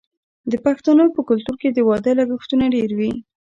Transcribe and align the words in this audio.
د 0.51 0.53
پښتنو 0.65 1.05
په 1.15 1.21
کلتور 1.29 1.55
کې 1.61 1.69
د 1.71 1.79
واده 1.89 2.11
لګښتونه 2.19 2.65
ډیر 2.75 2.89
وي. 2.99 3.11